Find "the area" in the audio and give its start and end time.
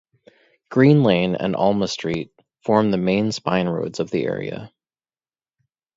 4.09-4.73